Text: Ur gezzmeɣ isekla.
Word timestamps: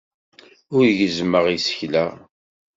Ur 0.75 0.85
gezzmeɣ 0.97 1.45
isekla. 1.55 2.05